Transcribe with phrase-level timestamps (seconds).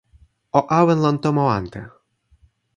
[0.57, 1.81] o awen lon tomo ante.